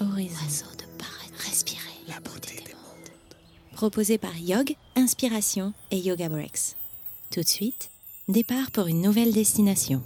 horizon. 0.00 0.66
de 0.78 0.84
paraître, 0.98 1.44
respirer 1.44 1.80
la 2.08 2.20
beauté 2.20 2.56
des 2.56 2.72
mondes. 2.72 3.10
Proposé 3.72 4.18
par 4.18 4.36
Yog, 4.36 4.74
Inspiration 4.96 5.72
et 5.90 5.98
Yoga 5.98 6.28
Breaks. 6.28 6.76
Tout 7.30 7.40
de 7.40 7.48
suite, 7.48 7.90
départ 8.28 8.70
pour 8.70 8.86
une 8.86 9.02
nouvelle 9.02 9.32
destination. 9.32 10.02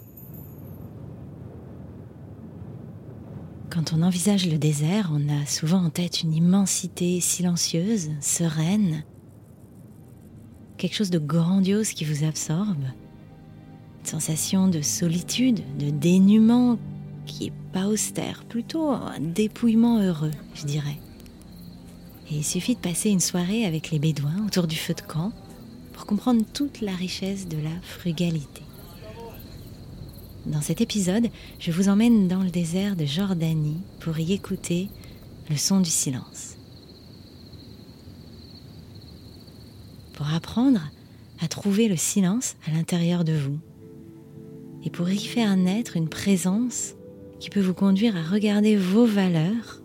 Quand 3.71 3.93
on 3.93 4.03
envisage 4.03 4.47
le 4.47 4.59
désert, 4.59 5.11
on 5.13 5.29
a 5.29 5.47
souvent 5.47 5.85
en 5.85 5.91
tête 5.91 6.23
une 6.23 6.35
immensité 6.35 7.21
silencieuse, 7.21 8.11
sereine, 8.21 9.05
quelque 10.77 10.95
chose 10.95 11.11
de 11.11 11.19
grandiose 11.19 11.93
qui 11.93 12.05
vous 12.05 12.25
absorbe, 12.25 12.85
une 14.01 14.07
sensation 14.07 14.69
de 14.69 14.83
solitude, 14.83 15.63
de 15.79 15.91
dénuement 15.91 16.79
qui 17.27 17.47
est 17.47 17.53
pas 17.73 17.87
austère, 17.87 18.45
plutôt 18.45 18.91
un 18.91 19.21
dépouillement 19.21 20.01
heureux, 20.01 20.33
je 20.55 20.65
dirais. 20.65 20.99
Et 22.31 22.37
il 22.37 22.45
suffit 22.45 22.75
de 22.75 22.81
passer 22.81 23.11
une 23.11 23.21
soirée 23.21 23.65
avec 23.67 23.91
les 23.91 23.99
Bédouins 23.99 24.47
autour 24.47 24.67
du 24.67 24.77
feu 24.77 24.95
de 24.95 25.01
camp 25.01 25.33
pour 25.93 26.07
comprendre 26.07 26.45
toute 26.53 26.81
la 26.81 26.95
richesse 26.95 27.49
de 27.49 27.59
la 27.59 27.81
frugalité. 27.83 28.63
Dans 30.47 30.61
cet 30.61 30.81
épisode, 30.81 31.29
je 31.61 31.71
vous 31.71 31.89
emmène 31.89 32.27
dans 32.27 32.43
le 32.43 32.51
désert 32.51 32.97
de 32.97 33.05
Jordanie 33.05 33.81
pour 34.01 34.19
y 34.19 34.33
écouter 34.33 34.89
le 35.51 35.57
son 35.57 35.81
du 35.81 35.91
silence. 35.91 36.57
Pour 40.15 40.33
apprendre 40.33 40.81
à 41.41 41.49
trouver 41.49 41.89
le 41.89 41.97
silence 41.97 42.57
à 42.67 42.73
l'intérieur 42.73 43.25
de 43.25 43.33
vous 43.33 43.59
et 44.85 44.91
pour 44.91 45.09
y 45.11 45.19
faire 45.19 45.57
naître 45.57 45.97
une 45.97 46.09
présence 46.09 46.95
qui 47.43 47.51
peut 47.51 47.61
vous 47.61 47.75
conduire 47.75 48.17
à 48.17 48.23
regarder 48.23 48.77
vos 48.77 49.05
valeurs 49.05 49.83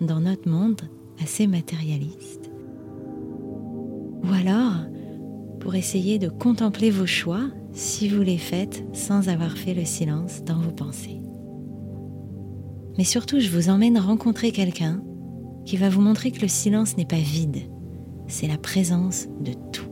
dans 0.00 0.18
notre 0.18 0.48
monde 0.48 0.80
assez 1.22 1.46
matérialiste. 1.46 2.50
Ou 4.24 4.32
alors, 4.34 4.72
pour 5.60 5.76
essayer 5.76 6.18
de 6.18 6.28
contempler 6.28 6.90
vos 6.90 7.06
choix 7.06 7.44
si 7.72 8.08
vous 8.08 8.22
les 8.22 8.38
faites 8.38 8.84
sans 8.92 9.28
avoir 9.28 9.56
fait 9.56 9.72
le 9.72 9.84
silence 9.84 10.42
dans 10.42 10.58
vos 10.58 10.72
pensées. 10.72 11.20
Mais 12.98 13.04
surtout, 13.04 13.38
je 13.38 13.50
vous 13.50 13.68
emmène 13.68 13.96
rencontrer 13.96 14.50
quelqu'un 14.50 15.00
qui 15.66 15.76
va 15.76 15.90
vous 15.90 16.00
montrer 16.00 16.32
que 16.32 16.40
le 16.40 16.48
silence 16.48 16.96
n'est 16.96 17.04
pas 17.04 17.20
vide, 17.20 17.70
c'est 18.26 18.48
la 18.48 18.58
présence 18.58 19.28
de 19.40 19.52
tout. 19.70 19.89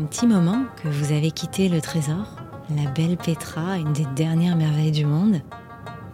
Un 0.00 0.04
petit 0.04 0.26
moment 0.26 0.64
que 0.82 0.88
vous 0.88 1.12
avez 1.12 1.30
quitté 1.30 1.68
le 1.68 1.82
trésor, 1.82 2.36
la 2.74 2.90
belle 2.90 3.18
Petra, 3.18 3.76
une 3.76 3.92
des 3.92 4.06
dernières 4.16 4.56
merveilles 4.56 4.92
du 4.92 5.04
monde, 5.04 5.42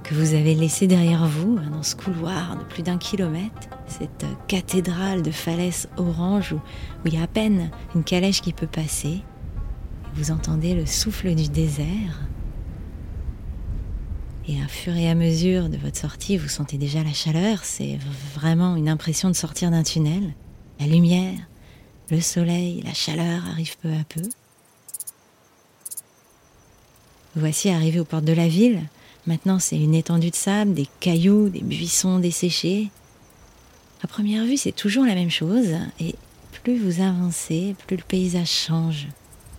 que 0.02 0.14
vous 0.14 0.34
avez 0.34 0.56
laissé 0.56 0.88
derrière 0.88 1.26
vous 1.26 1.56
hein, 1.60 1.70
dans 1.70 1.84
ce 1.84 1.94
couloir 1.94 2.56
de 2.56 2.64
plus 2.64 2.82
d'un 2.82 2.98
kilomètre, 2.98 3.68
cette 3.86 4.26
cathédrale 4.48 5.22
de 5.22 5.30
falaises 5.30 5.88
orange 5.98 6.52
où, 6.52 6.56
où, 6.56 7.06
il 7.06 7.14
y 7.14 7.18
a 7.18 7.22
à 7.22 7.26
peine 7.28 7.70
une 7.94 8.02
calèche 8.02 8.40
qui 8.40 8.52
peut 8.52 8.66
passer. 8.66 9.22
Vous 10.14 10.32
entendez 10.32 10.74
le 10.74 10.86
souffle 10.86 11.32
du 11.36 11.48
désert. 11.48 12.26
Et 14.48 14.60
à 14.62 14.66
fur 14.66 14.96
et 14.96 15.08
à 15.08 15.14
mesure 15.14 15.68
de 15.68 15.76
votre 15.76 15.96
sortie, 15.96 16.38
vous 16.38 16.48
sentez 16.48 16.76
déjà 16.76 17.04
la 17.04 17.12
chaleur. 17.12 17.60
C'est 17.62 17.98
vraiment 18.34 18.74
une 18.74 18.88
impression 18.88 19.28
de 19.28 19.36
sortir 19.36 19.70
d'un 19.70 19.84
tunnel. 19.84 20.34
La 20.80 20.86
lumière, 20.86 21.38
le 22.10 22.20
soleil, 22.20 22.82
la 22.84 22.94
chaleur 22.94 23.44
arrivent 23.46 23.76
peu 23.78 23.90
à 23.90 24.04
peu. 24.08 24.22
Voici 27.34 27.68
arrivé 27.68 28.00
aux 28.00 28.04
portes 28.04 28.24
de 28.24 28.32
la 28.32 28.48
ville. 28.48 28.82
Maintenant, 29.26 29.58
c'est 29.58 29.76
une 29.76 29.94
étendue 29.94 30.30
de 30.30 30.36
sable, 30.36 30.72
des 30.72 30.86
cailloux, 31.00 31.48
des 31.48 31.60
buissons 31.60 32.18
desséchés. 32.18 32.90
À 34.02 34.06
première 34.06 34.44
vue, 34.44 34.56
c'est 34.56 34.72
toujours 34.72 35.04
la 35.04 35.14
même 35.14 35.30
chose, 35.30 35.74
et 36.00 36.14
plus 36.62 36.78
vous 36.78 37.02
avancez, 37.02 37.74
plus 37.86 37.96
le 37.96 38.02
paysage 38.02 38.50
change. 38.50 39.08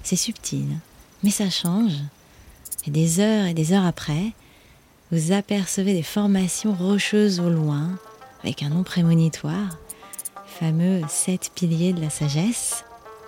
C'est 0.04 0.16
subtil, 0.16 0.68
mais 1.24 1.30
ça 1.30 1.50
change. 1.50 1.94
Et 2.86 2.92
des 2.92 3.20
heures 3.20 3.46
et 3.46 3.54
des 3.54 3.74
heures 3.74 3.86
après, 3.86 4.32
vous 5.12 5.32
apercevez 5.32 5.94
des 5.94 6.04
formations 6.04 6.74
rocheuses 6.74 7.40
au 7.40 7.50
loin, 7.50 7.98
avec 8.44 8.64
un 8.64 8.70
nom 8.70 8.84
prémonitoire, 8.84 9.78
fameux 10.60 11.02
sept 11.08 11.52
piliers 11.54 11.94
de 11.94 12.02
la 12.02 12.10
sagesse, 12.10 12.84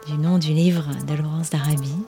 du 0.07 0.17
nom 0.17 0.39
du 0.39 0.51
livre 0.51 0.85
de 1.05 1.13
Laurence 1.13 1.51
d'Arabie. 1.51 2.03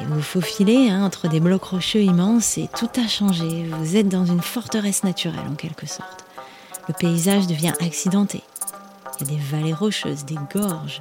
Et 0.00 0.04
vous 0.04 0.22
faufilez 0.22 0.90
hein, 0.90 1.04
entre 1.04 1.28
des 1.28 1.38
blocs 1.38 1.62
rocheux 1.62 2.02
immenses 2.02 2.58
et 2.58 2.68
tout 2.76 2.90
a 2.96 3.06
changé. 3.06 3.68
Vous 3.78 3.96
êtes 3.96 4.08
dans 4.08 4.26
une 4.26 4.40
forteresse 4.40 5.04
naturelle 5.04 5.46
en 5.48 5.54
quelque 5.54 5.86
sorte. 5.86 6.24
Le 6.88 6.94
paysage 6.94 7.46
devient 7.46 7.74
accidenté. 7.80 8.42
Il 9.20 9.28
y 9.28 9.30
a 9.30 9.36
des 9.36 9.42
vallées 9.42 9.74
rocheuses, 9.74 10.24
des 10.24 10.38
gorges. 10.52 11.00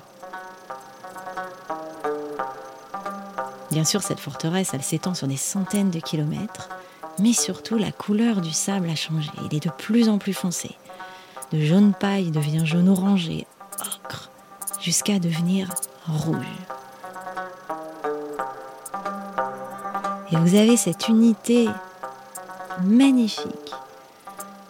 Bien 3.72 3.84
sûr, 3.84 4.04
cette 4.04 4.20
forteresse, 4.20 4.72
elle 4.74 4.84
s'étend 4.84 5.16
sur 5.16 5.28
des 5.28 5.38
centaines 5.38 5.90
de 5.90 6.00
kilomètres, 6.00 6.70
mais 7.22 7.34
surtout 7.34 7.78
la 7.78 7.92
couleur 7.92 8.42
du 8.42 8.52
sable 8.52 8.90
a 8.90 8.96
changé. 8.96 9.30
Il 9.46 9.56
est 9.56 9.64
de 9.64 9.72
plus 9.72 10.10
en 10.10 10.18
plus 10.18 10.34
foncé. 10.34 10.72
De 11.52 11.60
jaune 11.60 11.94
paille 11.94 12.32
devient 12.32 12.66
jaune 12.66 12.90
orangé, 12.90 13.46
ocre, 13.80 14.32
jusqu'à 14.80 15.20
devenir 15.20 15.70
rouge. 16.08 16.46
Et 20.32 20.38
vous 20.38 20.56
avez 20.56 20.78
cette 20.78 21.10
unité 21.10 21.68
magnifique. 22.84 23.74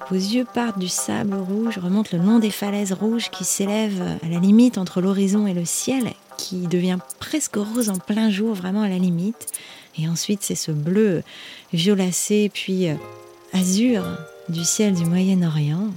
Vos 0.09 0.17
yeux 0.17 0.45
partent 0.51 0.79
du 0.79 0.89
sable 0.89 1.35
rouge, 1.35 1.77
remontent 1.77 2.17
le 2.17 2.23
long 2.23 2.39
des 2.39 2.49
falaises 2.49 2.91
rouges 2.91 3.29
qui 3.29 3.45
s'élèvent 3.45 4.17
à 4.23 4.27
la 4.27 4.39
limite 4.39 4.77
entre 4.77 4.99
l'horizon 4.99 5.47
et 5.47 5.53
le 5.53 5.63
ciel, 5.63 6.11
qui 6.37 6.67
devient 6.67 6.97
presque 7.19 7.55
rose 7.55 7.89
en 7.89 7.97
plein 7.97 8.29
jour, 8.29 8.55
vraiment 8.55 8.81
à 8.81 8.89
la 8.89 8.97
limite. 8.97 9.47
Et 9.97 10.07
ensuite, 10.09 10.41
c'est 10.41 10.55
ce 10.55 10.71
bleu 10.71 11.21
violacé, 11.73 12.49
puis 12.53 12.89
euh, 12.89 12.95
azur 13.53 14.03
du 14.49 14.63
ciel 14.63 14.93
du 14.93 15.05
Moyen-Orient. 15.05 15.89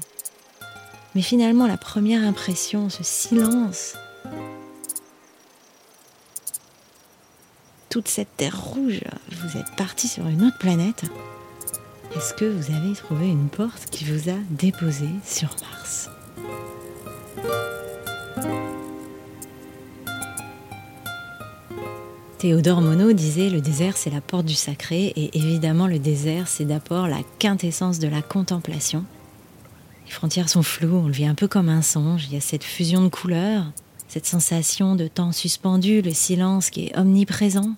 Mais 1.14 1.22
finalement, 1.22 1.66
la 1.66 1.76
première 1.76 2.22
impression, 2.24 2.90
ce 2.90 3.02
silence, 3.02 3.96
toute 7.88 8.08
cette 8.08 8.36
terre 8.36 8.60
rouge, 8.60 9.00
vous 9.30 9.58
êtes 9.58 9.70
parti 9.76 10.08
sur 10.08 10.26
une 10.26 10.44
autre 10.44 10.58
planète. 10.58 11.04
Est-ce 12.16 12.34
que 12.34 12.44
vous 12.44 12.74
avez 12.74 12.94
trouvé 12.94 13.28
une 13.28 13.48
porte 13.48 13.90
qui 13.90 14.04
vous 14.04 14.30
a 14.30 14.36
déposé 14.50 15.08
sur 15.24 15.54
Mars? 15.62 16.08
Théodore 22.44 22.82
Monod 22.82 23.16
disait 23.16 23.48
le 23.48 23.62
désert 23.62 23.96
c'est 23.96 24.10
la 24.10 24.20
porte 24.20 24.44
du 24.44 24.52
sacré 24.52 25.14
et 25.16 25.30
évidemment 25.34 25.86
le 25.86 25.98
désert 25.98 26.46
c'est 26.46 26.66
d'abord 26.66 27.08
la 27.08 27.22
quintessence 27.38 27.98
de 27.98 28.06
la 28.06 28.20
contemplation. 28.20 29.06
Les 30.04 30.12
frontières 30.12 30.50
sont 30.50 30.62
floues, 30.62 30.94
on 31.04 31.06
le 31.06 31.14
vit 31.14 31.24
un 31.24 31.34
peu 31.34 31.48
comme 31.48 31.70
un 31.70 31.80
songe, 31.80 32.26
il 32.26 32.34
y 32.34 32.36
a 32.36 32.42
cette 32.42 32.62
fusion 32.62 33.02
de 33.02 33.08
couleurs, 33.08 33.64
cette 34.08 34.26
sensation 34.26 34.94
de 34.94 35.08
temps 35.08 35.32
suspendu, 35.32 36.02
le 36.02 36.12
silence 36.12 36.68
qui 36.68 36.88
est 36.88 36.98
omniprésent. 36.98 37.76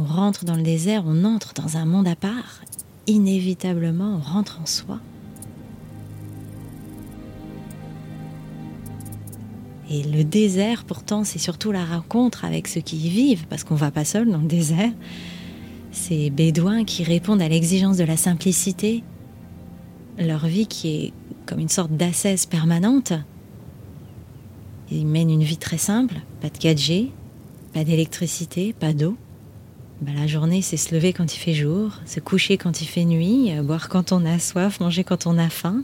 On 0.00 0.04
rentre 0.04 0.44
dans 0.44 0.56
le 0.56 0.62
désert, 0.62 1.04
on 1.06 1.22
entre 1.22 1.54
dans 1.54 1.76
un 1.76 1.84
monde 1.84 2.08
à 2.08 2.16
part. 2.16 2.62
Inévitablement, 3.06 4.16
on 4.16 4.32
rentre 4.32 4.58
en 4.60 4.66
soi. 4.66 4.98
Et 9.92 10.02
le 10.04 10.24
désert, 10.24 10.84
pourtant, 10.84 11.22
c'est 11.22 11.38
surtout 11.38 11.70
la 11.70 11.84
rencontre 11.84 12.46
avec 12.46 12.66
ceux 12.66 12.80
qui 12.80 12.96
y 12.96 13.10
vivent, 13.10 13.46
parce 13.48 13.62
qu'on 13.62 13.74
ne 13.74 13.78
va 13.78 13.90
pas 13.90 14.06
seul 14.06 14.30
dans 14.30 14.38
le 14.38 14.48
désert. 14.48 14.90
Ces 15.90 16.30
bédouins 16.30 16.84
qui 16.84 17.04
répondent 17.04 17.42
à 17.42 17.48
l'exigence 17.48 17.98
de 17.98 18.04
la 18.04 18.16
simplicité, 18.16 19.04
leur 20.18 20.46
vie 20.46 20.66
qui 20.66 20.88
est 20.88 21.12
comme 21.44 21.58
une 21.58 21.68
sorte 21.68 21.92
d'ascèse 21.92 22.46
permanente. 22.46 23.12
Ils 24.90 25.06
mènent 25.06 25.30
une 25.30 25.42
vie 25.42 25.58
très 25.58 25.76
simple, 25.76 26.22
pas 26.40 26.48
de 26.48 26.56
4G, 26.56 27.10
pas 27.74 27.84
d'électricité, 27.84 28.72
pas 28.72 28.94
d'eau. 28.94 29.18
Ben, 30.00 30.14
la 30.14 30.26
journée, 30.26 30.62
c'est 30.62 30.78
se 30.78 30.94
lever 30.94 31.12
quand 31.12 31.34
il 31.34 31.38
fait 31.38 31.54
jour, 31.54 32.00
se 32.06 32.18
coucher 32.18 32.56
quand 32.56 32.80
il 32.80 32.86
fait 32.86 33.04
nuit, 33.04 33.52
euh, 33.52 33.62
boire 33.62 33.90
quand 33.90 34.10
on 34.12 34.24
a 34.24 34.38
soif, 34.38 34.80
manger 34.80 35.04
quand 35.04 35.26
on 35.26 35.36
a 35.36 35.50
faim. 35.50 35.82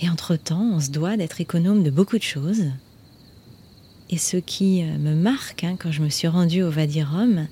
Et 0.00 0.10
entre-temps, 0.10 0.70
on 0.74 0.80
se 0.80 0.90
doit 0.90 1.16
d'être 1.16 1.40
économe 1.40 1.82
de 1.82 1.90
beaucoup 1.90 2.18
de 2.18 2.22
choses. 2.22 2.66
Et 4.12 4.18
ce 4.18 4.36
qui 4.36 4.82
euh, 4.82 4.98
me 4.98 5.14
marque 5.14 5.64
hein, 5.64 5.76
quand 5.78 5.90
je 5.90 6.02
me 6.02 6.10
suis 6.10 6.28
rendue 6.28 6.62
au 6.62 6.70
Wadi 6.70 7.02
Rum, 7.02 7.48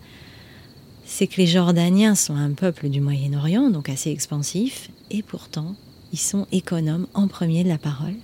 c'est 1.07 1.27
que 1.27 1.39
les 1.39 1.47
Jordaniens 1.47 2.15
sont 2.15 2.37
un 2.37 2.53
peuple 2.53 2.91
du 2.91 3.01
Moyen-Orient, 3.01 3.71
donc 3.71 3.89
assez 3.89 4.11
expansif, 4.11 4.91
et 5.11 5.23
pourtant 5.23 5.75
ils 6.13 6.19
sont 6.19 6.47
économes 6.53 7.07
en 7.15 7.29
premier 7.29 7.65
de 7.65 7.71
la 7.71 7.79
parole. 7.79 8.15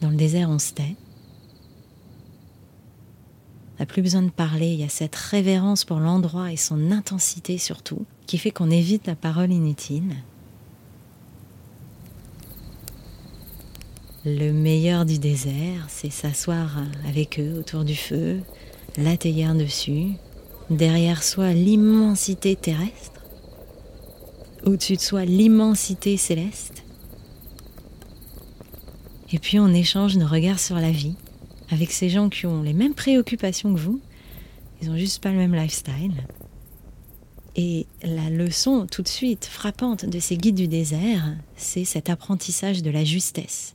Dans 0.00 0.08
le 0.08 0.16
désert, 0.16 0.48
on 0.48 0.58
se 0.58 0.72
tait. 0.72 0.96
On 3.76 3.80
n'a 3.80 3.86
plus 3.86 4.02
besoin 4.02 4.22
de 4.22 4.30
parler, 4.30 4.68
il 4.68 4.80
y 4.80 4.84
a 4.84 4.88
cette 4.88 5.14
révérence 5.14 5.84
pour 5.84 6.00
l'endroit 6.00 6.50
et 6.50 6.56
son 6.56 6.90
intensité 6.90 7.58
surtout, 7.58 8.06
qui 8.26 8.38
fait 8.38 8.50
qu'on 8.50 8.70
évite 8.70 9.06
la 9.06 9.14
parole 9.14 9.52
inutile. 9.52 10.14
Le 14.36 14.52
meilleur 14.52 15.06
du 15.06 15.18
désert, 15.18 15.86
c'est 15.88 16.10
s'asseoir 16.10 16.76
avec 17.08 17.40
eux 17.40 17.54
autour 17.58 17.82
du 17.82 17.96
feu, 17.96 18.40
la 18.98 19.16
théière 19.16 19.54
dessus, 19.54 20.08
derrière 20.68 21.22
soi 21.22 21.54
l'immensité 21.54 22.54
terrestre, 22.54 23.22
au-dessus 24.66 24.96
de 24.96 25.00
soi 25.00 25.24
l'immensité 25.24 26.18
céleste. 26.18 26.82
Et 29.32 29.38
puis 29.38 29.58
on 29.58 29.68
échange 29.68 30.18
nos 30.18 30.26
regards 30.26 30.60
sur 30.60 30.76
la 30.76 30.90
vie 30.90 31.16
avec 31.70 31.90
ces 31.90 32.10
gens 32.10 32.28
qui 32.28 32.44
ont 32.44 32.62
les 32.62 32.74
mêmes 32.74 32.94
préoccupations 32.94 33.72
que 33.72 33.80
vous. 33.80 33.98
Ils 34.82 34.90
ont 34.90 34.98
juste 34.98 35.22
pas 35.22 35.32
le 35.32 35.38
même 35.38 35.54
lifestyle. 35.54 36.26
Et 37.56 37.86
la 38.02 38.28
leçon 38.28 38.86
tout 38.90 39.00
de 39.00 39.08
suite 39.08 39.46
frappante 39.46 40.04
de 40.04 40.20
ces 40.20 40.36
guides 40.36 40.56
du 40.56 40.68
désert, 40.68 41.34
c'est 41.56 41.86
cet 41.86 42.10
apprentissage 42.10 42.82
de 42.82 42.90
la 42.90 43.04
justesse. 43.04 43.74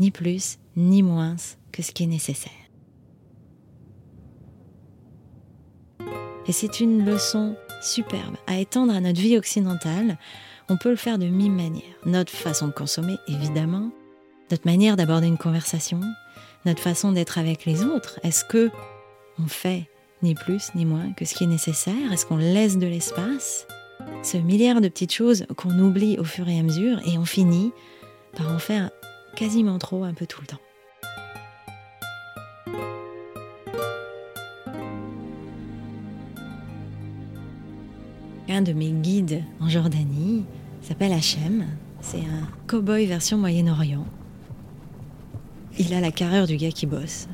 Ni 0.00 0.10
plus, 0.10 0.58
ni 0.76 1.02
moins 1.02 1.36
que 1.72 1.82
ce 1.82 1.92
qui 1.92 2.04
est 2.04 2.06
nécessaire. 2.06 2.52
Et 6.46 6.52
c'est 6.52 6.80
une 6.80 7.04
leçon 7.04 7.54
superbe 7.82 8.36
à 8.46 8.58
étendre 8.58 8.94
à 8.94 9.00
notre 9.00 9.20
vie 9.20 9.36
occidentale. 9.36 10.18
On 10.68 10.76
peut 10.76 10.90
le 10.90 10.96
faire 10.96 11.18
de 11.18 11.26
mille 11.26 11.52
manières. 11.52 11.82
Notre 12.06 12.32
façon 12.32 12.68
de 12.68 12.72
consommer, 12.72 13.16
évidemment. 13.28 13.90
Notre 14.50 14.66
manière 14.66 14.96
d'aborder 14.96 15.28
une 15.28 15.38
conversation. 15.38 16.00
Notre 16.64 16.82
façon 16.82 17.12
d'être 17.12 17.38
avec 17.38 17.66
les 17.66 17.84
autres. 17.84 18.18
Est-ce 18.22 18.44
que 18.44 18.70
on 19.38 19.46
fait 19.46 19.88
ni 20.22 20.34
plus 20.34 20.70
ni 20.74 20.84
moins 20.84 21.12
que 21.12 21.24
ce 21.24 21.34
qui 21.34 21.44
est 21.44 21.46
nécessaire? 21.46 22.12
Est-ce 22.12 22.26
qu'on 22.26 22.36
laisse 22.36 22.78
de 22.78 22.86
l'espace? 22.86 23.66
Ce 24.22 24.36
milliard 24.36 24.80
de 24.80 24.88
petites 24.88 25.12
choses 25.12 25.46
qu'on 25.56 25.78
oublie 25.78 26.18
au 26.18 26.24
fur 26.24 26.48
et 26.48 26.58
à 26.58 26.62
mesure 26.62 27.00
et 27.06 27.18
on 27.18 27.24
finit 27.24 27.72
par 28.36 28.50
en 28.50 28.58
faire 28.58 28.90
quasiment 29.36 29.78
trop 29.78 30.04
un 30.04 30.14
peu 30.14 30.26
tout 30.26 30.40
le 30.40 30.46
temps. 30.46 30.60
Un 38.48 38.62
de 38.62 38.72
mes 38.72 38.90
guides 38.90 39.44
en 39.60 39.68
Jordanie 39.68 40.44
s'appelle 40.82 41.12
Hachem. 41.12 41.66
C'est 42.00 42.18
un 42.18 42.48
cow-boy 42.66 43.06
version 43.06 43.38
Moyen-Orient. 43.38 44.06
Il 45.78 45.94
a 45.94 46.00
la 46.00 46.10
carrure 46.10 46.46
du 46.46 46.56
gars 46.56 46.72
qui 46.72 46.86
bosse. 46.86 47.28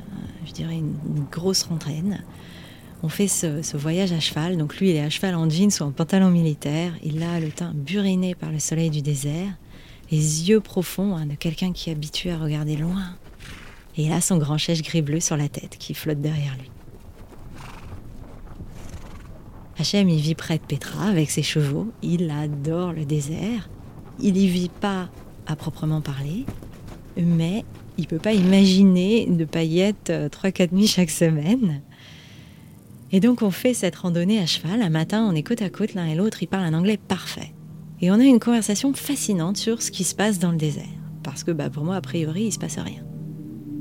Je 0.45 0.51
dirais 0.51 0.75
une, 0.75 0.95
grosse 1.31 1.63
rentraine. 1.63 2.23
On 3.03 3.09
fait 3.09 3.27
ce, 3.27 3.75
voyage 3.75 4.11
à 4.11 4.19
cheval. 4.19 4.57
Donc 4.57 4.77
lui, 4.77 4.91
il 4.91 4.95
est 4.95 5.01
à 5.01 5.09
cheval 5.09 5.35
en 5.35 5.49
jeans 5.49 5.71
ou 5.81 5.83
en 5.83 5.91
pantalon 5.91 6.29
militaire. 6.29 6.93
Il 7.03 7.23
a 7.23 7.39
le 7.39 7.49
teint 7.49 7.73
buriné 7.73 8.35
par 8.35 8.51
le 8.51 8.59
soleil 8.59 8.89
du 8.89 9.01
désert, 9.01 9.51
les 10.11 10.49
yeux 10.49 10.59
profonds 10.59 11.15
hein, 11.15 11.25
de 11.25 11.35
quelqu'un 11.35 11.73
qui 11.73 11.89
est 11.89 11.93
habitué 11.93 12.31
à 12.31 12.37
regarder 12.37 12.77
loin. 12.77 13.15
Et 13.97 14.03
il 14.03 14.11
a 14.11 14.21
son 14.21 14.37
grand 14.37 14.57
chèche 14.57 14.81
gris-bleu 14.81 15.19
sur 15.19 15.37
la 15.37 15.49
tête 15.49 15.77
qui 15.77 15.93
flotte 15.93 16.21
derrière 16.21 16.55
lui. 16.57 16.69
Hachem, 19.79 20.09
il 20.09 20.21
vit 20.21 20.35
près 20.35 20.57
de 20.57 20.63
Petra 20.63 21.07
avec 21.07 21.29
ses 21.29 21.43
chevaux. 21.43 21.91
Il 22.01 22.31
adore 22.31 22.93
le 22.93 23.05
désert. 23.05 23.69
Il 24.19 24.37
y 24.37 24.47
vit 24.47 24.69
pas 24.69 25.09
à 25.45 25.55
proprement 25.55 26.01
parler, 26.01 26.45
mais 27.15 27.63
il 27.97 28.07
peut 28.07 28.17
pas 28.17 28.33
imaginer 28.33 29.27
de 29.27 29.45
paillettes 29.45 30.09
3-4 30.09 30.61
euh, 30.61 30.67
nuits 30.71 30.87
chaque 30.87 31.11
semaine. 31.11 31.81
Et 33.11 33.19
donc 33.19 33.41
on 33.41 33.51
fait 33.51 33.73
cette 33.73 33.95
randonnée 33.95 34.39
à 34.39 34.45
cheval. 34.45 34.81
Un 34.81 34.89
matin, 34.89 35.25
on 35.29 35.35
est 35.35 35.43
côte 35.43 35.61
à 35.61 35.69
côte 35.69 35.93
l'un 35.93 36.05
et 36.05 36.15
l'autre. 36.15 36.41
Il 36.41 36.47
parle 36.47 36.65
un 36.65 36.73
anglais 36.73 36.97
parfait. 36.97 37.53
Et 38.01 38.11
on 38.11 38.19
a 38.19 38.23
une 38.23 38.39
conversation 38.39 38.93
fascinante 38.93 39.57
sur 39.57 39.81
ce 39.81 39.91
qui 39.91 40.03
se 40.03 40.13
passe 40.13 40.39
dans 40.39 40.51
le 40.51 40.57
désert. 40.57 40.85
Parce 41.23 41.43
que 41.43 41.51
bah, 41.51 41.69
pour 41.69 41.83
moi, 41.83 41.95
a 41.95 42.01
priori, 42.01 42.43
il 42.43 42.51
se 42.51 42.59
passe 42.59 42.77
rien. 42.77 43.03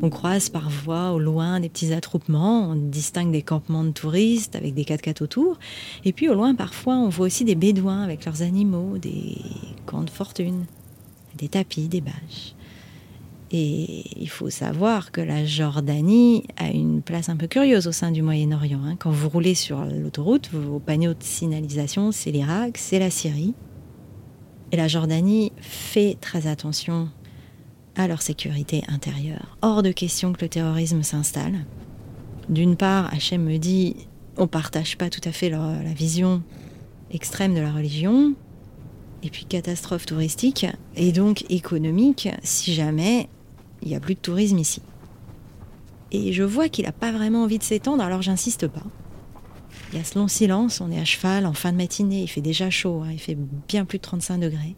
On 0.02 0.10
croise 0.10 0.50
par 0.50 0.68
voie 0.68 1.12
au 1.12 1.18
loin 1.18 1.58
des 1.58 1.70
petits 1.70 1.94
attroupements, 1.94 2.70
on 2.70 2.74
distingue 2.74 3.32
des 3.32 3.42
campements 3.42 3.84
de 3.84 3.90
touristes 3.90 4.54
avec 4.54 4.74
des 4.74 4.84
4x4 4.84 5.22
autour, 5.22 5.58
et 6.04 6.12
puis 6.12 6.28
au 6.28 6.34
loin 6.34 6.54
parfois 6.54 6.96
on 6.96 7.08
voit 7.08 7.26
aussi 7.26 7.46
des 7.46 7.54
bédouins 7.54 8.02
avec 8.02 8.26
leurs 8.26 8.42
animaux, 8.42 8.98
des 8.98 9.38
camps 9.86 10.02
de 10.02 10.10
fortune, 10.10 10.66
des 11.38 11.48
tapis, 11.48 11.88
des 11.88 12.02
bâches. 12.02 12.54
Et 13.52 14.04
il 14.20 14.28
faut 14.28 14.50
savoir 14.50 15.12
que 15.12 15.22
la 15.22 15.46
Jordanie 15.46 16.44
a 16.58 16.68
une 16.70 17.00
place 17.00 17.30
un 17.30 17.36
peu 17.36 17.46
curieuse 17.46 17.86
au 17.86 17.92
sein 17.92 18.10
du 18.10 18.20
Moyen-Orient. 18.20 18.80
Hein. 18.84 18.96
Quand 18.98 19.10
vous 19.10 19.28
roulez 19.28 19.54
sur 19.54 19.84
l'autoroute, 19.84 20.50
vos 20.52 20.80
panneaux 20.80 21.14
de 21.14 21.22
signalisation, 21.22 22.12
c'est 22.12 22.32
l'Irak, 22.32 22.76
c'est 22.76 22.98
la 22.98 23.08
Syrie. 23.08 23.54
Et 24.72 24.76
la 24.76 24.88
Jordanie 24.88 25.52
fait 25.60 26.16
très 26.20 26.46
attention 26.46 27.08
à 27.94 28.08
leur 28.08 28.20
sécurité 28.20 28.82
intérieure. 28.88 29.56
Hors 29.62 29.82
de 29.82 29.92
question 29.92 30.32
que 30.32 30.42
le 30.42 30.48
terrorisme 30.48 31.02
s'installe. 31.02 31.64
D'une 32.48 32.76
part, 32.76 33.12
Hachem 33.12 33.42
me 33.42 33.58
dit, 33.58 33.96
on 34.36 34.46
partage 34.46 34.98
pas 34.98 35.08
tout 35.08 35.20
à 35.24 35.32
fait 35.32 35.48
la 35.50 35.82
vision 35.96 36.42
extrême 37.10 37.54
de 37.54 37.60
la 37.60 37.72
religion, 37.72 38.34
et 39.22 39.30
puis 39.30 39.44
catastrophe 39.44 40.06
touristique, 40.06 40.66
et 40.94 41.12
donc 41.12 41.44
économique, 41.50 42.28
si 42.42 42.74
jamais 42.74 43.28
il 43.82 43.88
n'y 43.88 43.94
a 43.94 44.00
plus 44.00 44.14
de 44.14 44.20
tourisme 44.20 44.58
ici. 44.58 44.82
Et 46.12 46.32
je 46.32 46.42
vois 46.42 46.68
qu'il 46.68 46.84
n'a 46.84 46.92
pas 46.92 47.12
vraiment 47.12 47.44
envie 47.44 47.58
de 47.58 47.62
s'étendre, 47.62 48.02
alors 48.02 48.22
j'insiste 48.22 48.68
pas. 48.68 48.82
Il 49.92 49.98
y 49.98 50.00
a 50.00 50.04
ce 50.04 50.18
long 50.18 50.28
silence, 50.28 50.80
on 50.80 50.90
est 50.90 51.00
à 51.00 51.04
cheval 51.04 51.46
en 51.46 51.52
fin 51.52 51.72
de 51.72 51.76
matinée, 51.76 52.22
il 52.22 52.28
fait 52.28 52.40
déjà 52.40 52.70
chaud, 52.70 53.02
hein, 53.04 53.10
il 53.12 53.20
fait 53.20 53.36
bien 53.68 53.84
plus 53.84 53.98
de 53.98 54.02
35 54.02 54.38
degrés 54.38 54.76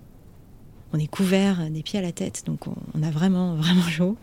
on 0.92 0.98
est 0.98 1.06
couvert 1.06 1.70
des 1.70 1.82
pieds 1.82 1.98
à 1.98 2.02
la 2.02 2.12
tête, 2.12 2.44
donc 2.46 2.66
on, 2.66 3.02
a 3.02 3.10
vraiment, 3.10 3.54
vraiment 3.56 3.82
chaud. 3.82 4.16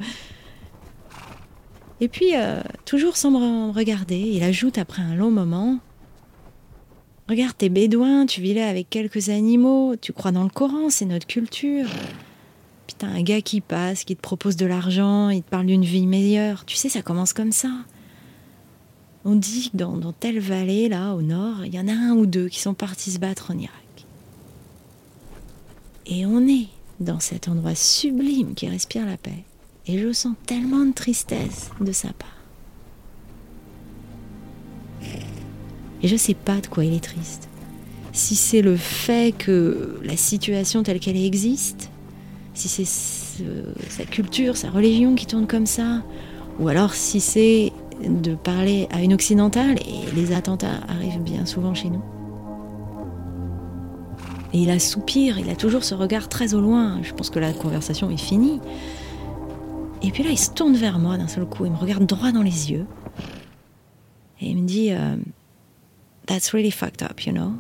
Et 2.02 2.08
puis, 2.08 2.36
euh, 2.36 2.62
toujours 2.86 3.16
sans 3.16 3.32
me 3.32 3.72
regarder, 3.72 4.18
il 4.18 4.44
ajoute 4.44 4.78
après 4.78 5.02
un 5.02 5.16
long 5.16 5.32
moment 5.32 5.80
Regarde, 7.28 7.58
t'es 7.58 7.70
bédouin, 7.70 8.28
tu 8.28 8.40
vis 8.40 8.54
là 8.54 8.70
avec 8.70 8.88
quelques 8.88 9.30
animaux, 9.30 9.96
tu 10.00 10.14
crois 10.14 10.32
dans 10.32 10.44
le 10.44 10.50
Coran, 10.50 10.92
c'est 10.92 11.06
notre 11.06 11.26
culture. 11.26 11.88
Putain, 12.86 13.08
un 13.08 13.24
gars 13.24 13.42
qui 13.42 13.62
passe, 13.62 14.04
qui 14.04 14.16
te 14.16 14.22
propose 14.22 14.56
de 14.58 14.68
l'argent, 14.68 15.32
il 15.32 15.42
te 15.42 15.50
parle 15.50 15.66
d'une 15.66 15.84
vie 15.84 16.06
meilleure. 16.06 16.66
Tu 16.66 16.76
sais, 16.76 16.88
ça 16.88 17.02
commence 17.02 17.34
comme 17.34 17.52
ça. 17.52 17.72
On 19.28 19.36
dit 19.36 19.72
que 19.72 19.78
dans, 19.78 19.98
dans 19.98 20.14
telle 20.14 20.40
vallée, 20.40 20.88
là, 20.88 21.16
au 21.16 21.24
nord, 21.24 21.66
il 21.66 21.74
y 21.74 21.80
en 21.80 21.88
a 21.88 21.94
un 21.94 22.12
ou 22.12 22.28
deux 22.28 22.48
qui 22.48 22.60
sont 22.60 22.76
partis 22.76 23.12
se 23.12 23.20
battre 23.20 23.50
en 23.52 23.58
Irak. 23.58 24.06
Et 26.06 26.28
on 26.28 26.48
est 26.48 26.68
dans 27.00 27.20
cet 27.20 27.48
endroit 27.48 27.74
sublime 27.74 28.54
qui 28.54 28.70
respire 28.70 29.06
la 29.06 29.18
paix. 29.18 29.44
Et 29.88 29.98
je 29.98 30.14
sens 30.14 30.36
tellement 30.46 30.86
de 30.86 30.94
tristesse 30.94 31.72
de 31.82 31.92
sa 31.92 32.10
part. 32.14 32.30
Et 36.04 36.08
je 36.08 36.14
ne 36.14 36.20
sais 36.20 36.36
pas 36.36 36.62
de 36.62 36.68
quoi 36.68 36.86
il 36.86 36.94
est 36.94 37.04
triste. 37.04 37.50
Si 38.14 38.36
c'est 38.36 38.62
le 38.62 38.78
fait 38.78 39.36
que 39.36 40.00
la 40.04 40.18
situation 40.18 40.84
telle 40.84 41.00
qu'elle 41.00 41.18
existe, 41.18 41.90
si 42.54 42.70
c'est 42.70 42.86
sa 42.86 44.06
culture, 44.06 44.56
sa 44.56 44.70
religion 44.70 45.16
qui 45.16 45.26
tourne 45.26 45.48
comme 45.48 45.66
ça, 45.66 46.04
ou 46.60 46.68
alors 46.68 46.94
si 46.94 47.20
c'est 47.20 47.74
de 48.04 48.36
parler 48.36 48.88
à 48.92 49.02
une 49.02 49.14
occidentale, 49.14 49.78
et 49.80 50.12
les 50.16 50.34
attentats 50.34 50.82
arrivent 50.88 51.22
bien 51.22 51.46
souvent 51.46 51.74
chez 51.74 51.90
nous. 51.90 52.04
Et 54.54 54.60
il 54.60 54.70
a 54.70 54.80
soupir, 54.80 55.38
il 55.38 55.50
a 55.50 55.56
toujours 55.56 55.84
ce 55.84 55.96
regard 55.96 56.30
très 56.30 56.54
au 56.54 56.62
loin. 56.62 57.02
Je 57.04 57.14
pense 57.14 57.30
que 57.30 57.40
la 57.40 57.52
conversation 57.52 58.10
est 58.10 58.18
finie. 58.18 58.62
Et 60.02 60.12
puis 60.12 60.24
là, 60.24 60.30
il 60.30 60.38
se 60.38 60.52
tourne 60.52 60.76
vers 60.76 61.00
moi 61.00 61.18
d'un 61.18 61.28
seul 61.28 61.46
coup, 61.46 61.66
il 61.66 61.72
me 61.72 61.78
regarde 61.78 62.06
droit 62.06 62.32
dans 62.32 62.42
les 62.42 62.72
yeux. 62.72 62.86
Et 64.40 64.50
il 64.50 64.62
me 64.62 64.68
dit 64.68 64.92
euh, 64.92 65.18
That's 66.26 66.52
really 66.52 66.72
fucked 66.72 67.04
up, 67.04 67.22
you 67.26 67.34
know. 67.34 67.52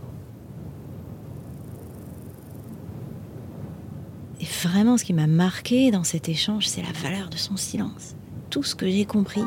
Et 4.40 4.46
vraiment, 4.64 4.98
ce 4.98 5.04
qui 5.04 5.14
m'a 5.14 5.28
marqué 5.28 5.92
dans 5.92 6.04
cet 6.04 6.30
échange, 6.30 6.68
c'est 6.68 6.82
la 6.82 6.92
valeur 6.92 7.30
de 7.30 7.38
son 7.38 7.58
silence. 7.58 8.16
Tout 8.50 8.64
ce 8.64 8.76
que 8.76 8.90
j'ai 8.90 9.06
compris 9.06 9.44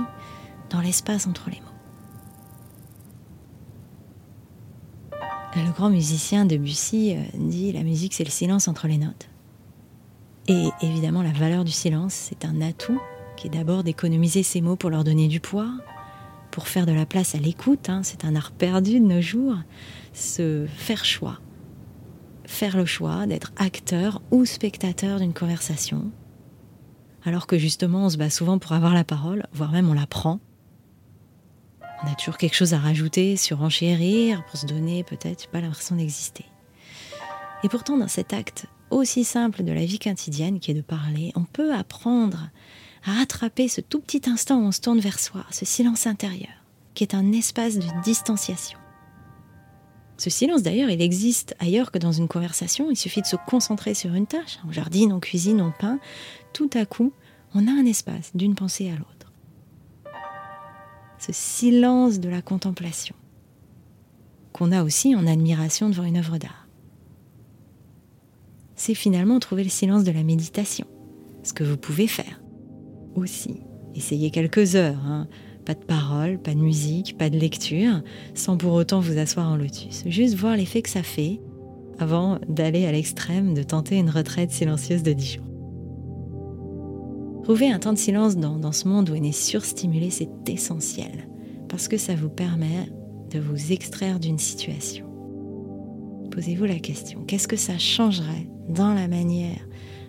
dans 0.71 0.81
l'espace 0.81 1.27
entre 1.27 1.51
les 1.51 1.61
mots. 1.61 1.67
Le 5.57 5.73
grand 5.73 5.91
musicien 5.91 6.45
Debussy 6.45 7.17
euh, 7.17 7.23
dit 7.35 7.73
la 7.73 7.83
musique 7.83 8.15
c'est 8.15 8.25
le 8.25 8.31
silence 8.31 8.69
entre 8.69 8.87
les 8.87 8.99
notes. 8.99 9.29
Et 10.47 10.69
évidemment 10.83 11.23
la 11.23 11.33
valeur 11.33 11.65
du 11.65 11.73
silence 11.73 12.15
c'est 12.15 12.45
un 12.45 12.61
atout 12.61 13.01
qui 13.37 13.47
est 13.47 13.51
d'abord 13.51 13.85
d'économiser 13.85 14.43
ses 14.43 14.61
mots 14.61 14.77
pour 14.77 14.91
leur 14.91 15.05
donner 15.05 15.29
du 15.29 15.41
poids, 15.41 15.71
pour 16.51 16.67
faire 16.67 16.87
de 16.87 16.93
la 16.93 17.07
place 17.07 17.35
à 17.35 17.39
l'écoute, 17.39 17.89
hein. 17.89 18.03
c'est 18.03 18.25
un 18.25 18.35
art 18.35 18.51
perdu 18.51 18.99
de 18.99 19.05
nos 19.05 19.21
jours, 19.21 19.55
se 20.13 20.67
faire 20.77 21.05
choix, 21.05 21.39
faire 22.45 22.77
le 22.77 22.85
choix 22.85 23.27
d'être 23.27 23.53
acteur 23.57 24.23
ou 24.33 24.45
spectateur 24.45 25.21
d'une 25.21 25.35
conversation, 25.35 26.11
alors 27.25 27.47
que 27.47 27.59
justement 27.59 28.07
on 28.07 28.09
se 28.09 28.17
bat 28.17 28.31
souvent 28.31 28.59
pour 28.59 28.73
avoir 28.73 28.95
la 28.95 29.05
parole, 29.05 29.47
voire 29.53 29.71
même 29.71 29.89
on 29.89 29.95
la 29.95 30.07
prend. 30.07 30.41
On 32.02 32.07
a 32.07 32.14
toujours 32.14 32.37
quelque 32.37 32.55
chose 32.55 32.75
à 32.75 32.78
rajouter, 32.78 33.37
surenchérir, 33.37 34.45
pour 34.47 34.59
se 34.59 34.67
donner 34.67 35.02
peut-être 35.02 35.49
pas 35.49 35.61
l'impression 35.61 35.97
d'exister. 35.97 36.45
Et 37.64 37.69
pourtant, 37.69 37.97
dans 37.97 38.09
cet 38.09 38.33
acte 38.33 38.67
aussi 38.90 39.25
simple 39.25 39.64
de 39.64 39.73
la 39.73 39.85
vie 39.85 39.99
quotidienne 39.99 40.61
qui 40.61 40.71
est 40.71 40.75
de 40.75 40.81
parler, 40.81 41.33
on 41.35 41.45
peut 41.45 41.75
apprendre 41.75 42.50
à 43.05 43.21
attraper 43.21 43.69
ce 43.69 43.81
tout 43.81 44.00
petit 44.00 44.23
instant 44.28 44.59
où 44.59 44.67
on 44.67 44.73
se 44.73 44.81
tourne 44.81 45.00
vers 45.00 45.19
soi, 45.19 45.45
ce 45.50 45.64
silence 45.64 46.07
intérieur, 46.07 46.64
qui 46.95 47.05
est 47.05 47.14
un 47.14 47.33
espace 47.33 47.76
de 47.76 47.87
distanciation. 48.05 48.78
Ce 50.17 50.31
silence 50.31 50.62
d'ailleurs, 50.62 50.90
il 50.90 51.00
existe 51.00 51.55
ailleurs 51.61 51.93
que 51.93 51.99
dans 51.99 52.12
une 52.12 52.26
conversation, 52.26 52.90
il 52.90 52.97
suffit 52.97 53.23
de 53.23 53.26
se 53.26 53.37
concentrer 53.47 53.95
sur 53.95 54.14
une 54.14 54.26
tâche, 54.26 54.59
on 54.67 54.73
jardine, 54.73 55.12
on 55.12 55.21
cuisine, 55.21 55.61
on 55.61 55.71
peint, 55.71 56.00
tout 56.52 56.71
à 56.75 56.87
coup, 56.87 57.12
on 57.55 57.67
a 57.69 57.71
un 57.71 57.87
espace 57.87 58.33
d'une 58.35 58.55
pensée 58.55 58.90
à 58.90 58.97
l'autre. 58.97 59.18
Ce 61.19 61.33
silence 61.33 62.21
de 62.21 62.29
la 62.29 62.43
contemplation, 62.43 63.15
qu'on 64.53 64.73
a 64.73 64.83
aussi 64.83 65.15
en 65.15 65.27
admiration 65.27 65.89
devant 65.89 66.05
une 66.05 66.17
œuvre 66.17 66.39
d'art 66.39 66.69
c'est 68.79 68.95
finalement 68.95 69.39
trouver 69.41 69.65
le 69.65 69.69
silence 69.69 70.05
de 70.05 70.13
la 70.13 70.23
méditation. 70.23 70.87
Ce 71.43 71.53
que 71.53 71.65
vous 71.65 71.77
pouvez 71.77 72.07
faire 72.07 72.41
aussi. 73.15 73.61
Essayez 73.95 74.31
quelques 74.31 74.77
heures. 74.77 75.05
Hein. 75.05 75.27
Pas 75.67 75.75
de 75.75 75.85
parole, 75.85 76.39
pas 76.39 76.55
de 76.55 76.61
musique, 76.61 77.19
pas 77.19 77.29
de 77.29 77.37
lecture, 77.37 78.01
sans 78.35 78.57
pour 78.57 78.73
autant 78.73 79.01
vous 79.01 79.19
asseoir 79.19 79.51
en 79.51 79.57
lotus. 79.57 80.05
Juste 80.07 80.37
voir 80.37 80.57
l'effet 80.57 80.81
que 80.81 80.89
ça 80.89 81.03
fait 81.03 81.41
avant 81.99 82.39
d'aller 82.49 82.87
à 82.87 82.93
l'extrême 82.93 83.53
de 83.53 83.63
tenter 83.63 83.97
une 83.97 84.09
retraite 84.09 84.53
silencieuse 84.53 85.03
de 85.03 85.13
10 85.13 85.33
jours. 85.33 85.48
Trouver 87.49 87.71
un 87.71 87.78
temps 87.78 87.95
de 87.95 87.99
silence 87.99 88.37
dans, 88.37 88.59
dans 88.59 88.73
ce 88.73 88.87
monde 88.87 89.09
où 89.09 89.14
on 89.14 89.23
est 89.23 89.33
surstimulé, 89.33 90.11
c'est 90.11 90.28
essentiel, 90.50 91.31
parce 91.71 91.88
que 91.88 91.97
ça 91.97 92.14
vous 92.14 92.28
permet 92.28 92.93
de 93.31 93.38
vous 93.38 93.73
extraire 93.73 94.21
d'une 94.21 94.38
situation. 94.38 95.07
Posez-vous 96.31 96.67
la 96.67 96.78
question, 96.78 97.25
qu'est-ce 97.25 97.49
que 97.49 97.57
ça 97.57 97.78
changerait 97.78 98.47
dans 98.69 98.93
la 98.93 99.09
manière 99.09 99.67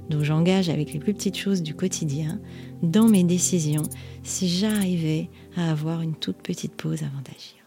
dont 0.10 0.22
j'engage 0.22 0.68
avec 0.68 0.92
les 0.92 1.00
plus 1.00 1.14
petites 1.14 1.38
choses 1.38 1.64
du 1.64 1.74
quotidien, 1.74 2.42
dans 2.84 3.08
mes 3.08 3.24
décisions, 3.24 3.84
si 4.22 4.50
j'arrivais 4.50 5.30
à 5.56 5.72
avoir 5.72 6.02
une 6.02 6.16
toute 6.16 6.42
petite 6.42 6.74
pause 6.74 7.04
avant 7.04 7.22
d'agir? 7.22 7.64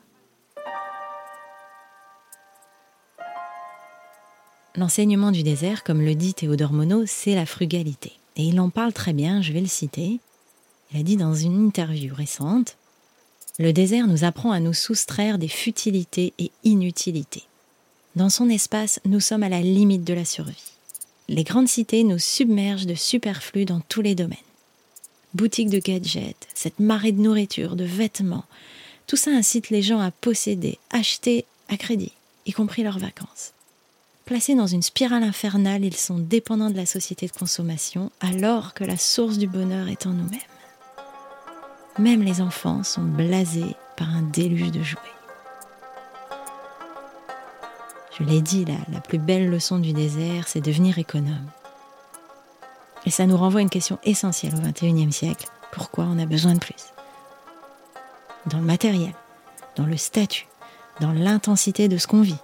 L'enseignement 4.77 5.33
du 5.33 5.43
désert, 5.43 5.83
comme 5.83 6.03
le 6.03 6.15
dit 6.15 6.35
Théodore 6.35 6.75
Monod, 6.75 7.07
c'est 7.07 7.35
la 7.35 7.47
frugalité. 7.47 8.13
Et 8.37 8.45
il 8.45 8.61
en 8.61 8.71
parle 8.71 8.93
très 8.93 9.13
bien, 9.13 9.43
je 9.43 9.53
vais 9.53 9.61
le 9.61 9.67
citer. 9.67 10.19
Il 10.93 11.01
a 11.01 11.03
dit 11.03 11.17
dans 11.17 11.35
une 11.35 11.67
interview 11.67 12.15
récente, 12.15 12.77
Le 13.59 13.73
désert 13.73 14.07
nous 14.07 14.25
apprend 14.25 14.53
à 14.53 14.61
nous 14.61 14.75
soustraire 14.75 15.39
des 15.39 15.49
futilités 15.49 16.33
et 16.39 16.51
inutilités. 16.65 17.45
Dans 18.17 18.31
son 18.31 18.49
espace, 18.49 19.01
nous 19.05 19.21
sommes 19.21 19.43
à 19.43 19.49
la 19.49 19.61
limite 19.61 20.05
de 20.05 20.15
la 20.15 20.25
survie 20.25 20.73
les 21.33 21.45
grandes 21.45 21.69
cités 21.69 22.05
nous 22.05 22.19
submergent 22.19 22.87
de 22.87 22.95
superflu 22.95 23.65
dans 23.65 23.81
tous 23.89 24.03
les 24.03 24.15
domaines. 24.15 24.37
Boutiques 25.35 25.71
de 25.71 25.79
gadgets, 25.79 26.47
cette 26.55 26.79
marée 26.79 27.13
de 27.13 27.21
nourriture, 27.21 27.75
de 27.75 27.85
vêtements, 27.85 28.45
tout 29.07 29.17
ça 29.17 29.31
incite 29.31 29.71
les 29.71 29.83
gens 29.83 30.01
à 30.01 30.11
posséder, 30.11 30.79
acheter 30.91 31.47
à 31.69 31.77
crédit, 31.79 32.13
y 32.45 32.53
compris 32.53 32.83
leurs 32.83 32.99
vacances. 32.99 33.53
Placés 34.25 34.55
dans 34.55 34.67
une 34.67 34.83
spirale 34.83 35.25
infernale, 35.25 35.85
ils 35.85 35.97
sont 35.97 36.19
dépendants 36.19 36.71
de 36.71 36.77
la 36.77 36.87
société 36.87 37.27
de 37.27 37.33
consommation 37.33 38.11
alors 38.21 38.73
que 38.73 38.85
la 38.85 38.97
source 38.97 39.37
du 39.37 39.49
bonheur 39.49 39.89
est 39.89 40.07
en 40.07 40.11
nous-mêmes. 40.11 40.41
Même 41.99 42.23
les 42.23 42.41
enfants 42.41 42.83
sont 42.85 43.03
blasés 43.03 43.77
par 43.97 44.09
un 44.09 44.23
déluge 44.23 44.71
de 44.71 44.83
jouets. 44.83 45.01
Je 48.19 48.25
l'ai 48.25 48.41
dit, 48.41 48.65
la, 48.65 48.77
la 48.93 49.01
plus 49.01 49.19
belle 49.19 49.51
leçon 49.51 49.79
du 49.79 49.93
désert, 49.93 50.47
c'est 50.47 50.61
devenir 50.61 50.99
économe. 50.99 51.51
Et 53.05 53.11
ça 53.11 53.27
nous 53.27 53.37
renvoie 53.37 53.61
à 53.61 53.63
une 53.63 53.71
question 53.71 53.99
essentielle 54.05 54.55
au 54.55 54.61
XXIe 54.61 55.13
siècle. 55.13 55.49
Pourquoi 55.73 56.05
on 56.05 56.19
a 56.19 56.27
besoin 56.27 56.55
de 56.55 56.61
plus? 56.61 56.93
Dans 58.47 58.59
le 58.59 58.65
matériel, 58.65 59.15
dans 59.77 59.87
le 59.87 59.97
statut, 59.97 60.47
dans 61.01 61.13
l'intensité 61.13 61.89
de 61.89 61.99
ce 61.99 62.07
qu'on 62.07 62.23
vit. 62.23 62.39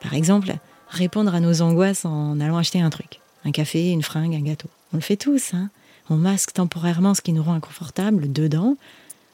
Par 0.00 0.14
exemple, 0.14 0.54
répondre 0.90 1.34
à 1.34 1.40
nos 1.40 1.62
angoisses 1.62 2.04
en 2.04 2.38
allant 2.40 2.58
acheter 2.58 2.80
un 2.80 2.90
truc. 2.90 3.20
Un 3.44 3.52
café, 3.52 3.90
une 3.90 4.02
fringue, 4.02 4.34
un 4.34 4.42
gâteau. 4.42 4.68
On 4.92 4.96
le 4.96 5.02
fait 5.02 5.16
tous, 5.16 5.54
hein 5.54 5.70
On 6.10 6.16
masque 6.16 6.52
temporairement 6.52 7.14
ce 7.14 7.22
qui 7.22 7.32
nous 7.32 7.42
rend 7.42 7.54
inconfortable 7.54 8.30
dedans, 8.32 8.76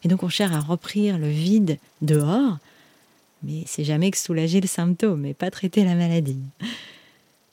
et 0.05 0.09
donc 0.09 0.23
on 0.23 0.29
cherche 0.29 0.55
à 0.55 0.61
reprir 0.61 1.19
le 1.19 1.29
vide 1.29 1.79
dehors 2.03 2.59
mais 3.43 3.63
c'est 3.67 3.85
jamais 3.85 4.11
que 4.11 4.19
soulager 4.19 4.61
le 4.61 4.67
symptôme 4.67 5.25
et 5.25 5.35
pas 5.35 5.51
traiter 5.51 5.85
la 5.85 5.95
maladie. 5.95 6.41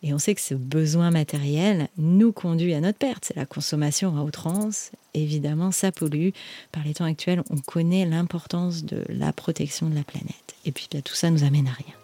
Et 0.02 0.14
on 0.14 0.20
sait 0.20 0.36
que 0.36 0.42
ce 0.42 0.54
besoin 0.54 1.12
matériel 1.12 1.88
nous 1.98 2.34
conduit 2.34 2.74
à 2.74 2.82
notre 2.82 2.98
perte. 2.98 3.26
C'est 3.26 3.38
la 3.38 3.46
consommation 3.46 4.18
à 4.18 4.24
outrance. 4.24 4.92
Évidemment, 5.14 5.72
ça 5.72 5.94
pollue. 5.94 6.30
Par 6.74 6.84
les 6.84 6.94
temps 6.94 7.06
actuels, 7.06 7.42
on 7.50 7.58
connaît 7.58 8.06
l'importance 8.06 8.84
de 8.84 9.04
la 9.08 9.32
protection 9.32 9.90
de 9.90 9.96
la 9.96 10.04
planète. 10.04 10.56
Et 10.66 10.74
puis, 10.74 10.90
bah, 10.92 11.02
tout 11.02 11.16
ça 11.16 11.30
nous 11.30 11.46
amène 11.46 11.68
à 11.68 11.72
rien. 11.72 12.03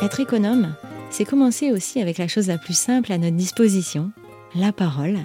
Être 0.00 0.20
économe, 0.20 0.74
c'est 1.10 1.24
commencer 1.24 1.72
aussi 1.72 2.00
avec 2.00 2.18
la 2.18 2.28
chose 2.28 2.46
la 2.46 2.56
plus 2.56 2.76
simple 2.76 3.10
à 3.10 3.18
notre 3.18 3.36
disposition, 3.36 4.12
la 4.54 4.72
parole. 4.72 5.18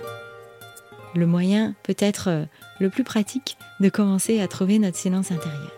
Le 1.13 1.27
moyen 1.27 1.75
peut-être 1.83 2.29
euh, 2.29 2.45
le 2.79 2.89
plus 2.89 3.03
pratique 3.03 3.55
de 3.79 3.89
commencer 3.89 4.41
à 4.41 4.47
trouver 4.47 4.79
notre 4.79 4.97
silence 4.97 5.31
intérieur. 5.31 5.71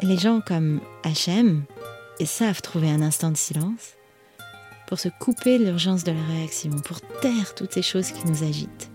Les 0.00 0.16
gens 0.16 0.40
comme 0.40 0.80
HM 1.04 1.64
savent 2.24 2.62
trouver 2.62 2.90
un 2.90 3.02
instant 3.02 3.30
de 3.30 3.36
silence 3.36 3.94
pour 4.86 4.98
se 4.98 5.10
couper 5.10 5.58
l'urgence 5.58 6.04
de 6.04 6.12
la 6.12 6.24
réaction, 6.32 6.70
pour 6.70 7.02
taire 7.20 7.54
toutes 7.54 7.72
ces 7.72 7.82
choses 7.82 8.10
qui 8.10 8.26
nous 8.26 8.42
agitent 8.42 8.90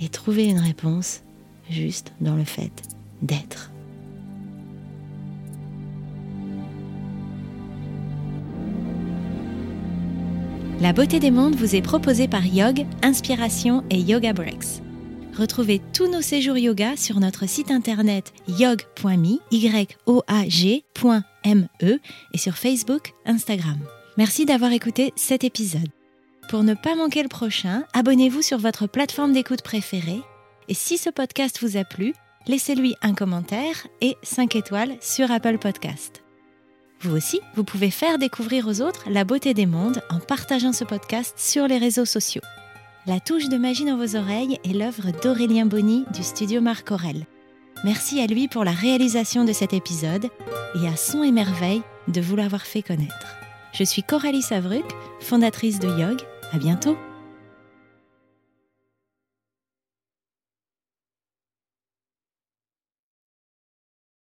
et 0.00 0.08
trouver 0.08 0.46
une 0.46 0.58
réponse 0.58 1.20
juste 1.68 2.12
dans 2.22 2.34
le 2.34 2.44
fait 2.44 2.72
d'être. 3.20 3.70
La 10.82 10.92
beauté 10.92 11.20
des 11.20 11.30
mondes 11.30 11.54
vous 11.54 11.76
est 11.76 11.80
proposée 11.80 12.26
par 12.26 12.44
Yog, 12.44 12.86
Inspiration 13.04 13.84
et 13.88 14.00
Yoga 14.00 14.32
Breaks. 14.32 14.82
Retrouvez 15.32 15.80
tous 15.92 16.10
nos 16.10 16.22
séjours 16.22 16.58
yoga 16.58 16.96
sur 16.96 17.20
notre 17.20 17.48
site 17.48 17.70
internet 17.70 18.32
yog.me, 18.48 19.38
y 19.52 19.86
o 20.06 20.24
a 20.26 20.42
e, 20.44 22.00
et 22.32 22.38
sur 22.38 22.56
Facebook, 22.56 23.12
Instagram. 23.26 23.78
Merci 24.18 24.44
d'avoir 24.44 24.72
écouté 24.72 25.12
cet 25.14 25.44
épisode. 25.44 25.88
Pour 26.48 26.64
ne 26.64 26.74
pas 26.74 26.96
manquer 26.96 27.22
le 27.22 27.28
prochain, 27.28 27.84
abonnez-vous 27.92 28.42
sur 28.42 28.58
votre 28.58 28.88
plateforme 28.88 29.34
d'écoute 29.34 29.62
préférée 29.62 30.22
et 30.68 30.74
si 30.74 30.98
ce 30.98 31.10
podcast 31.10 31.60
vous 31.62 31.76
a 31.76 31.84
plu, 31.84 32.12
laissez-lui 32.48 32.96
un 33.02 33.14
commentaire 33.14 33.86
et 34.00 34.16
5 34.24 34.56
étoiles 34.56 34.96
sur 35.00 35.30
Apple 35.30 35.58
Podcast. 35.58 36.21
Vous 37.02 37.16
aussi, 37.16 37.40
vous 37.56 37.64
pouvez 37.64 37.90
faire 37.90 38.18
découvrir 38.18 38.68
aux 38.68 38.80
autres 38.80 39.04
la 39.10 39.24
beauté 39.24 39.54
des 39.54 39.66
mondes 39.66 40.02
en 40.08 40.20
partageant 40.20 40.72
ce 40.72 40.84
podcast 40.84 41.34
sur 41.36 41.66
les 41.66 41.78
réseaux 41.78 42.04
sociaux. 42.04 42.42
La 43.06 43.18
touche 43.18 43.48
de 43.48 43.56
magie 43.56 43.84
dans 43.84 43.96
vos 43.96 44.14
oreilles 44.14 44.60
est 44.64 44.72
l'œuvre 44.72 45.10
d'Aurélien 45.22 45.66
Bonny 45.66 46.04
du 46.14 46.22
studio 46.22 46.60
Marc 46.60 46.92
Aurel. 46.92 47.26
Merci 47.82 48.20
à 48.20 48.28
lui 48.28 48.46
pour 48.46 48.64
la 48.64 48.70
réalisation 48.70 49.44
de 49.44 49.52
cet 49.52 49.72
épisode 49.72 50.28
et 50.80 50.86
à 50.86 50.94
Son 50.94 51.24
et 51.24 51.32
Merveille 51.32 51.82
de 52.06 52.20
vous 52.20 52.36
l'avoir 52.36 52.62
fait 52.62 52.82
connaître. 52.82 53.36
Je 53.72 53.82
suis 53.82 54.04
Coralie 54.04 54.42
Savruc, 54.42 54.84
fondatrice 55.18 55.80
de 55.80 55.88
Yog. 55.88 56.20
À 56.52 56.58
bientôt! 56.58 56.96